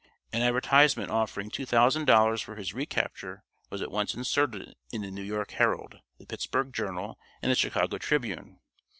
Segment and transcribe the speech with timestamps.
[0.33, 5.11] An advertisement offering two thousand dollars for his recapture was at once inserted in the
[5.11, 8.59] New York Herald, the Pittsburgh Journal, and the Chicago Tribune.